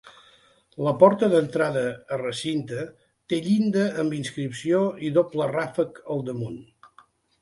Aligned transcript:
La 0.85 0.93
porta 1.01 1.27
d'entrada 1.33 1.83
a 2.15 2.19
recinte 2.21 2.85
té 3.33 3.41
llinda 3.49 3.85
amb 4.05 4.19
inscripció 4.21 4.81
i 5.07 5.13
doble 5.19 5.51
ràfec 5.53 6.01
al 6.17 6.25
damunt. 6.31 6.59